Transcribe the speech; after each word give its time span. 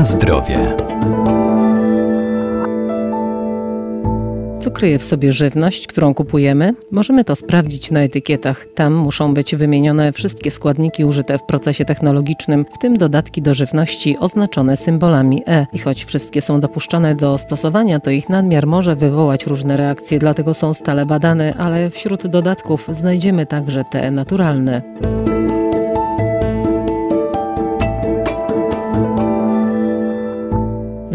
Na 0.00 0.04
zdrowie. 0.04 0.76
Co 4.58 4.70
kryje 4.70 4.98
w 4.98 5.04
sobie 5.04 5.32
żywność, 5.32 5.86
którą 5.86 6.14
kupujemy? 6.14 6.74
Możemy 6.90 7.24
to 7.24 7.36
sprawdzić 7.36 7.90
na 7.90 8.00
etykietach. 8.00 8.66
Tam 8.74 8.94
muszą 8.94 9.34
być 9.34 9.56
wymienione 9.56 10.12
wszystkie 10.12 10.50
składniki 10.50 11.04
użyte 11.04 11.38
w 11.38 11.42
procesie 11.42 11.84
technologicznym, 11.84 12.66
w 12.74 12.78
tym 12.78 12.96
dodatki 12.96 13.42
do 13.42 13.54
żywności 13.54 14.18
oznaczone 14.18 14.76
symbolami 14.76 15.42
E. 15.46 15.66
I 15.72 15.78
choć 15.78 16.04
wszystkie 16.04 16.42
są 16.42 16.60
dopuszczane 16.60 17.14
do 17.14 17.38
stosowania, 17.38 18.00
to 18.00 18.10
ich 18.10 18.28
nadmiar 18.28 18.66
może 18.66 18.96
wywołać 18.96 19.46
różne 19.46 19.76
reakcje, 19.76 20.18
dlatego 20.18 20.54
są 20.54 20.74
stale 20.74 21.06
badane, 21.06 21.54
ale 21.58 21.90
wśród 21.90 22.26
dodatków 22.26 22.88
znajdziemy 22.92 23.46
także 23.46 23.84
te 23.84 24.10
naturalne. 24.10 24.82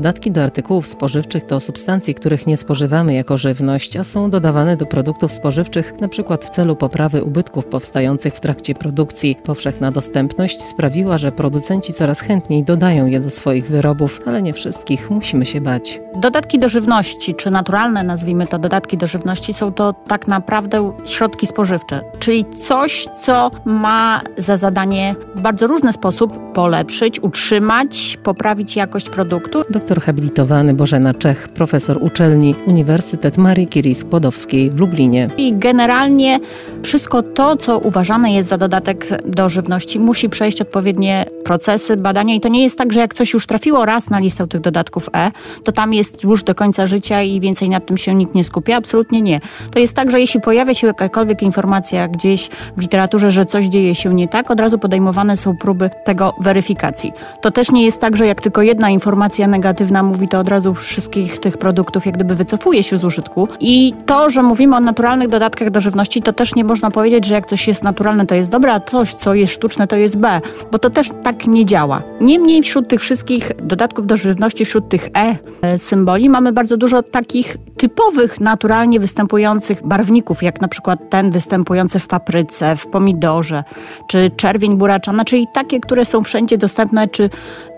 Dodatki 0.00 0.30
do 0.30 0.42
artykułów 0.42 0.88
spożywczych 0.88 1.44
to 1.44 1.60
substancje, 1.60 2.14
których 2.14 2.46
nie 2.46 2.56
spożywamy 2.56 3.14
jako 3.14 3.36
żywność, 3.36 3.96
a 3.96 4.04
są 4.04 4.30
dodawane 4.30 4.76
do 4.76 4.86
produktów 4.86 5.32
spożywczych 5.32 5.92
np. 5.98 6.38
w 6.40 6.50
celu 6.50 6.76
poprawy 6.76 7.24
ubytków 7.24 7.66
powstających 7.66 8.34
w 8.34 8.40
trakcie 8.40 8.74
produkcji. 8.74 9.36
Powszechna 9.44 9.92
dostępność 9.92 10.62
sprawiła, 10.62 11.18
że 11.18 11.32
producenci 11.32 11.92
coraz 11.92 12.20
chętniej 12.20 12.64
dodają 12.64 13.06
je 13.06 13.20
do 13.20 13.30
swoich 13.30 13.68
wyrobów, 13.68 14.20
ale 14.26 14.42
nie 14.42 14.52
wszystkich 14.52 15.10
musimy 15.10 15.46
się 15.46 15.60
bać. 15.60 16.00
Dodatki 16.16 16.58
do 16.58 16.68
żywności, 16.68 17.34
czy 17.34 17.50
naturalne 17.50 18.02
nazwijmy 18.02 18.46
to 18.46 18.58
dodatki 18.58 18.96
do 18.96 19.06
żywności, 19.06 19.52
są 19.52 19.72
to 19.72 19.92
tak 19.92 20.28
naprawdę 20.28 20.92
środki 21.04 21.46
spożywcze, 21.46 22.00
czyli 22.18 22.44
coś, 22.66 23.06
co 23.22 23.50
ma 23.64 24.20
za 24.36 24.56
zadanie 24.56 25.14
w 25.34 25.40
bardzo 25.40 25.66
różny 25.66 25.92
sposób 25.92 26.52
polepszyć, 26.52 27.20
utrzymać, 27.20 28.18
poprawić 28.22 28.76
jakość 28.76 29.10
produktu 29.10 29.62
doktor 29.70 29.89
habilitowany 29.98 30.74
Bożena 30.74 31.14
Czech, 31.14 31.48
profesor 31.48 31.98
uczelni 32.02 32.54
Uniwersytet 32.66 33.38
Marii 33.38 33.68
Curie 33.68 33.94
Skłodowskiej 33.94 34.70
w 34.70 34.80
Lublinie. 34.80 35.28
I 35.36 35.54
generalnie 35.54 36.40
wszystko 36.82 37.22
to, 37.22 37.56
co 37.56 37.78
uważane 37.78 38.32
jest 38.32 38.48
za 38.48 38.58
dodatek 38.58 39.06
do 39.26 39.48
żywności, 39.48 39.98
musi 39.98 40.28
przejść 40.28 40.60
odpowiednie 40.60 41.26
procesy 41.44 41.96
badania 41.96 42.34
i 42.34 42.40
to 42.40 42.48
nie 42.48 42.62
jest 42.62 42.78
tak, 42.78 42.92
że 42.92 43.00
jak 43.00 43.14
coś 43.14 43.32
już 43.32 43.46
trafiło 43.46 43.84
raz 43.84 44.10
na 44.10 44.18
listę 44.18 44.46
tych 44.46 44.60
dodatków 44.60 45.08
E, 45.16 45.30
to 45.64 45.72
tam 45.72 45.94
jest 45.94 46.24
już 46.24 46.42
do 46.42 46.54
końca 46.54 46.86
życia 46.86 47.22
i 47.22 47.40
więcej 47.40 47.68
nad 47.68 47.86
tym 47.86 47.96
się 47.96 48.14
nikt 48.14 48.34
nie 48.34 48.44
skupia. 48.44 48.76
Absolutnie 48.76 49.22
nie. 49.22 49.40
To 49.70 49.78
jest 49.78 49.94
tak, 49.96 50.10
że 50.10 50.20
jeśli 50.20 50.40
pojawia 50.40 50.74
się 50.74 50.86
jakakolwiek 50.86 51.42
informacja 51.42 52.08
gdzieś 52.08 52.48
w 52.76 52.80
literaturze, 52.82 53.30
że 53.30 53.46
coś 53.46 53.64
dzieje 53.64 53.94
się 53.94 54.14
nie 54.14 54.28
tak, 54.28 54.50
od 54.50 54.60
razu 54.60 54.78
podejmowane 54.78 55.36
są 55.36 55.56
próby 55.56 55.90
tego 56.04 56.34
weryfikacji. 56.40 57.12
To 57.42 57.50
też 57.50 57.70
nie 57.70 57.84
jest 57.84 58.00
tak, 58.00 58.16
że 58.16 58.26
jak 58.26 58.40
tylko 58.40 58.62
jedna 58.62 58.90
informacja 58.90 59.46
negatywna 59.46 59.79
negatywna 59.80 60.02
mówi 60.02 60.28
to 60.28 60.38
od 60.38 60.48
razu 60.48 60.74
wszystkich 60.74 61.38
tych 61.38 61.58
produktów 61.58 62.06
jak 62.06 62.14
gdyby 62.14 62.34
wycofuje 62.34 62.82
się 62.82 62.98
z 62.98 63.04
użytku. 63.04 63.48
I 63.60 63.94
to, 64.06 64.30
że 64.30 64.42
mówimy 64.42 64.76
o 64.76 64.80
naturalnych 64.80 65.28
dodatkach 65.28 65.70
do 65.70 65.80
żywności, 65.80 66.22
to 66.22 66.32
też 66.32 66.54
nie 66.54 66.64
można 66.64 66.90
powiedzieć, 66.90 67.26
że 67.26 67.34
jak 67.34 67.46
coś 67.46 67.68
jest 67.68 67.82
naturalne, 67.82 68.26
to 68.26 68.34
jest 68.34 68.50
dobre, 68.50 68.72
a 68.72 68.80
coś, 68.80 69.14
co 69.14 69.34
jest 69.34 69.52
sztuczne, 69.52 69.86
to 69.86 69.96
jest 69.96 70.16
B, 70.16 70.40
bo 70.72 70.78
to 70.78 70.90
też 70.90 71.08
tak 71.22 71.46
nie 71.46 71.64
działa. 71.64 72.02
Niemniej 72.20 72.62
wśród 72.62 72.88
tych 72.88 73.00
wszystkich 73.00 73.52
dodatków 73.62 74.06
do 74.06 74.16
żywności, 74.16 74.64
wśród 74.64 74.88
tych 74.88 75.08
E, 75.16 75.36
e 75.62 75.78
symboli, 75.78 76.28
mamy 76.28 76.52
bardzo 76.52 76.76
dużo 76.76 77.02
takich 77.02 77.56
typowych, 77.76 78.40
naturalnie 78.40 79.00
występujących 79.00 79.86
barwników, 79.86 80.42
jak 80.42 80.60
na 80.60 80.68
przykład 80.68 81.10
ten 81.10 81.30
występujący 81.30 81.98
w 81.98 82.06
papryce, 82.06 82.76
w 82.76 82.86
pomidorze, 82.86 83.64
czy 84.08 84.30
czerwień 84.36 84.76
buraczana, 84.76 85.24
czyli 85.24 85.46
takie, 85.54 85.80
które 85.80 86.04
są 86.04 86.22
wszędzie 86.22 86.58
dostępne, 86.58 87.08
czy 87.08 87.30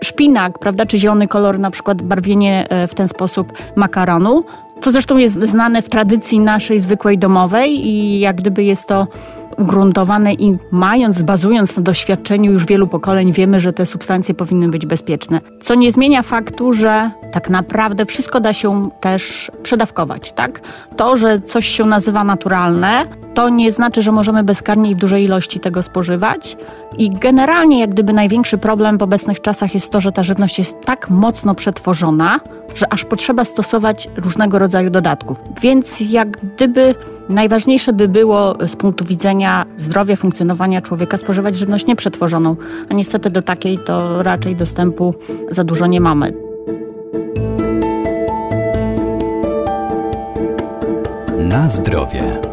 szpinak, 0.03 0.59
prawda, 0.59 0.85
czy 0.85 0.99
zielony 0.99 1.27
kolor 1.27 1.59
na 1.59 1.71
przykład 1.71 1.92
barwienie 1.95 2.67
e, 2.69 2.87
w 2.87 2.95
ten 2.95 3.07
sposób 3.07 3.53
makaronu, 3.75 4.43
co 4.81 4.91
zresztą 4.91 5.17
jest 5.17 5.41
znane 5.41 5.81
w 5.81 5.89
tradycji 5.89 6.39
naszej 6.39 6.79
zwykłej 6.79 7.17
domowej 7.17 7.87
i 7.87 8.19
jak 8.19 8.35
gdyby 8.35 8.63
jest 8.63 8.87
to 8.87 9.07
ugruntowane 9.57 10.33
i 10.33 10.57
mając, 10.71 11.21
bazując 11.21 11.77
na 11.77 11.83
doświadczeniu 11.83 12.51
już 12.51 12.65
wielu 12.65 12.87
pokoleń, 12.87 13.31
wiemy, 13.31 13.59
że 13.59 13.73
te 13.73 13.85
substancje 13.85 14.35
powinny 14.35 14.69
być 14.69 14.85
bezpieczne. 14.85 15.41
Co 15.61 15.75
nie 15.75 15.91
zmienia 15.91 16.23
faktu, 16.23 16.73
że 16.73 17.11
tak 17.31 17.49
naprawdę 17.49 18.05
wszystko 18.05 18.39
da 18.39 18.53
się 18.53 18.89
też 18.99 19.51
przedawkować, 19.63 20.31
tak? 20.31 20.61
To, 20.95 21.15
że 21.15 21.41
coś 21.41 21.67
się 21.67 21.85
nazywa 21.85 22.23
naturalne, 22.23 23.05
to 23.33 23.49
nie 23.49 23.71
znaczy, 23.71 24.01
że 24.01 24.11
możemy 24.11 24.43
bezkarnie 24.43 24.91
i 24.91 24.95
w 24.95 24.97
dużej 24.97 25.23
ilości 25.23 25.59
tego 25.59 25.83
spożywać. 25.83 26.57
I 26.97 27.09
generalnie, 27.09 27.79
jak 27.79 27.89
gdyby 27.89 28.13
największy 28.13 28.57
problem 28.57 28.97
w 28.97 29.01
obecnych 29.01 29.41
czasach 29.41 29.73
jest 29.73 29.91
to, 29.91 30.01
że 30.01 30.11
ta 30.11 30.23
żywność 30.23 30.59
jest 30.59 30.81
tak 30.85 31.09
mocno 31.09 31.55
przetworzona, 31.55 32.39
że 32.75 32.93
aż 32.93 33.05
potrzeba 33.05 33.45
stosować 33.45 34.09
różnego 34.17 34.59
rodzaju 34.59 34.89
dodatków. 34.89 35.37
Więc 35.61 35.99
jak 35.99 36.29
gdyby 36.55 36.95
najważniejsze 37.29 37.93
by 37.93 38.07
było 38.07 38.55
z 38.67 38.75
punktu 38.75 39.05
widzenia 39.05 39.65
zdrowia, 39.77 40.15
funkcjonowania 40.15 40.81
człowieka 40.81 41.17
spożywać 41.17 41.55
żywność 41.55 41.85
nieprzetworzoną, 41.85 42.55
a 42.89 42.93
niestety 42.93 43.29
do 43.29 43.41
takiej 43.41 43.77
to 43.77 44.23
raczej 44.23 44.55
dostępu 44.55 45.13
za 45.49 45.63
dużo 45.63 45.87
nie 45.87 46.01
mamy. 46.01 46.33
Na 51.37 51.67
zdrowie. 51.67 52.52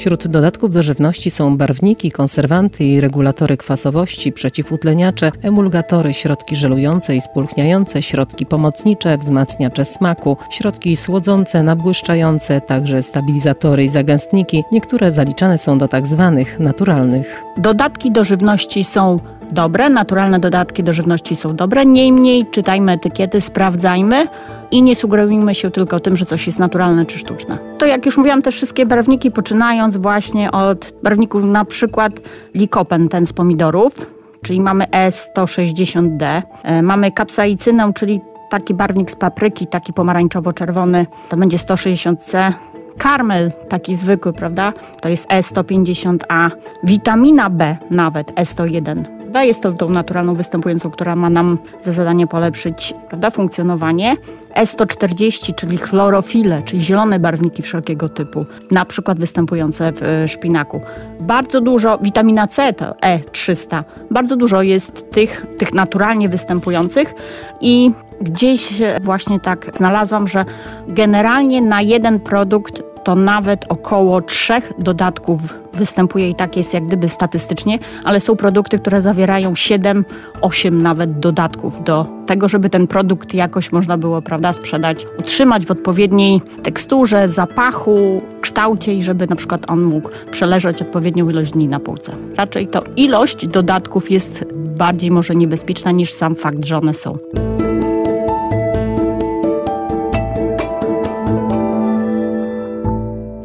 Wśród 0.00 0.26
dodatków 0.28 0.72
do 0.72 0.82
żywności 0.82 1.30
są 1.30 1.56
barwniki, 1.56 2.10
konserwanty 2.10 2.84
i 2.84 3.00
regulatory 3.00 3.56
kwasowości, 3.56 4.32
przeciwutleniacze, 4.32 5.32
emulgatory, 5.42 6.14
środki 6.14 6.56
żelujące 6.56 7.16
i 7.16 7.20
spulchniające, 7.20 8.02
środki 8.02 8.46
pomocnicze, 8.46 9.18
wzmacniacze 9.18 9.84
smaku, 9.84 10.36
środki 10.50 10.96
słodzące, 10.96 11.62
nabłyszczające, 11.62 12.60
także 12.60 13.02
stabilizatory 13.02 13.84
i 13.84 13.88
zagęstniki. 13.88 14.64
Niektóre 14.72 15.12
zaliczane 15.12 15.58
są 15.58 15.78
do 15.78 15.88
tak 15.88 16.06
zwanych 16.06 16.60
naturalnych. 16.60 17.42
Dodatki 17.56 18.12
do 18.12 18.24
żywności 18.24 18.84
są 18.84 19.18
dobre, 19.52 19.90
naturalne 19.90 20.40
dodatki 20.40 20.82
do 20.82 20.92
żywności 20.92 21.36
są 21.36 21.56
dobre, 21.56 21.86
niemniej 21.86 22.46
czytajmy 22.46 22.92
etykiety, 22.92 23.40
sprawdzajmy 23.40 24.26
i 24.70 24.82
nie 24.82 24.96
sugerujmy 24.96 25.54
się 25.54 25.70
tylko 25.70 26.00
tym, 26.00 26.16
że 26.16 26.26
coś 26.26 26.46
jest 26.46 26.58
naturalne 26.58 27.06
czy 27.06 27.18
sztuczne. 27.18 27.58
To 27.78 27.86
jak 27.86 28.06
już 28.06 28.16
mówiłam, 28.16 28.42
te 28.42 28.52
wszystkie 28.52 28.86
barwniki, 28.86 29.30
poczynając 29.30 29.96
właśnie 29.96 30.50
od 30.50 30.92
barwników 31.02 31.44
na 31.44 31.64
przykład 31.64 32.12
likopen, 32.54 33.08
ten 33.08 33.26
z 33.26 33.32
pomidorów, 33.32 34.06
czyli 34.42 34.60
mamy 34.60 34.84
E160D, 34.84 36.42
e, 36.62 36.82
mamy 36.82 37.12
kapsaicynę, 37.12 37.92
czyli 37.94 38.20
taki 38.50 38.74
barwnik 38.74 39.10
z 39.10 39.16
papryki, 39.16 39.66
taki 39.66 39.92
pomarańczowo-czerwony, 39.92 41.06
to 41.28 41.36
będzie 41.36 41.56
160C, 41.56 42.52
karmel 42.98 43.52
taki 43.68 43.94
zwykły, 43.94 44.32
prawda? 44.32 44.72
To 45.00 45.08
jest 45.08 45.28
E150A, 45.28 46.50
witamina 46.84 47.50
B 47.50 47.76
nawet 47.90 48.32
E101 48.32 49.19
prawda? 49.30 49.44
Jest 49.44 49.62
tą 49.78 49.88
naturalną 49.88 50.34
występującą, 50.34 50.90
która 50.90 51.16
ma 51.16 51.30
nam 51.30 51.58
za 51.80 51.92
zadanie 51.92 52.26
polepszyć 52.26 52.94
prawda, 53.08 53.30
funkcjonowanie. 53.30 54.16
E140, 54.56 55.54
czyli 55.54 55.78
chlorofile, 55.78 56.62
czyli 56.62 56.82
zielone 56.82 57.18
barwniki 57.18 57.62
wszelkiego 57.62 58.08
typu, 58.08 58.46
na 58.70 58.84
przykład 58.84 59.20
występujące 59.20 59.92
w 59.92 60.02
e, 60.02 60.28
szpinaku. 60.28 60.80
Bardzo 61.20 61.60
dużo, 61.60 61.98
witamina 61.98 62.46
C 62.46 62.72
to 62.72 62.84
E300, 62.84 63.84
bardzo 64.10 64.36
dużo 64.36 64.62
jest 64.62 65.10
tych, 65.10 65.46
tych 65.58 65.74
naturalnie 65.74 66.28
występujących 66.28 67.14
i 67.60 67.90
gdzieś 68.20 68.82
właśnie 69.00 69.40
tak 69.40 69.70
znalazłam, 69.76 70.26
że 70.26 70.44
generalnie 70.88 71.62
na 71.62 71.80
jeden 71.80 72.20
produkt 72.20 72.89
to 73.04 73.14
nawet 73.14 73.64
około 73.68 74.20
trzech 74.20 74.72
dodatków 74.78 75.40
występuje 75.72 76.30
i 76.30 76.34
tak 76.34 76.56
jest 76.56 76.74
jak 76.74 76.84
gdyby 76.84 77.08
statystycznie, 77.08 77.78
ale 78.04 78.20
są 78.20 78.36
produkty, 78.36 78.78
które 78.78 79.02
zawierają 79.02 79.54
7, 79.54 80.04
8 80.40 80.82
nawet 80.82 81.18
dodatków 81.18 81.84
do 81.84 82.06
tego, 82.26 82.48
żeby 82.48 82.70
ten 82.70 82.86
produkt 82.86 83.34
jakoś 83.34 83.72
można 83.72 83.98
było, 83.98 84.22
prawda, 84.22 84.52
sprzedać, 84.52 85.06
utrzymać 85.18 85.66
w 85.66 85.70
odpowiedniej 85.70 86.42
teksturze, 86.62 87.28
zapachu, 87.28 88.22
kształcie 88.40 88.94
i 88.94 89.02
żeby 89.02 89.26
na 89.26 89.36
przykład 89.36 89.70
on 89.70 89.82
mógł 89.82 90.10
przeleżeć 90.30 90.82
odpowiednią 90.82 91.30
ilość 91.30 91.52
dni 91.52 91.68
na 91.68 91.80
półce. 91.80 92.12
Raczej 92.36 92.68
to 92.68 92.82
ilość 92.96 93.46
dodatków 93.46 94.10
jest 94.10 94.44
bardziej 94.54 95.10
może 95.10 95.34
niebezpieczna 95.34 95.90
niż 95.90 96.12
sam 96.12 96.34
fakt, 96.34 96.64
że 96.64 96.78
one 96.78 96.94
są. 96.94 97.18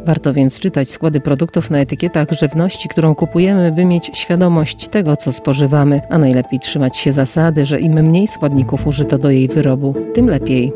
Warto 0.05 0.33
więc 0.33 0.59
czytać 0.59 0.91
składy 0.91 1.19
produktów 1.19 1.71
na 1.71 1.77
etykietach 1.79 2.31
żywności, 2.31 2.89
którą 2.89 3.15
kupujemy, 3.15 3.71
by 3.71 3.85
mieć 3.85 4.11
świadomość 4.13 4.87
tego, 4.87 5.17
co 5.17 5.31
spożywamy, 5.31 6.01
a 6.09 6.17
najlepiej 6.17 6.59
trzymać 6.59 6.97
się 6.97 7.13
zasady, 7.13 7.65
że 7.65 7.79
im 7.79 7.93
mniej 7.93 8.27
składników 8.27 8.87
użyto 8.87 9.17
do 9.17 9.31
jej 9.31 9.47
wyrobu, 9.47 9.95
tym 10.13 10.29
lepiej. 10.29 10.73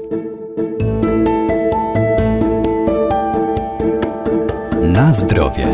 Na 4.81 5.13
zdrowie. 5.13 5.67